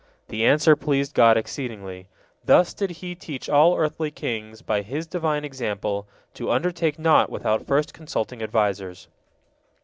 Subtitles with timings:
[0.29, 2.07] The answer pleased God exceedingly.
[2.43, 7.67] Thus did He teach all earthly kings, by His Divine example, to undertake naught without
[7.67, 9.09] first consulting advisers.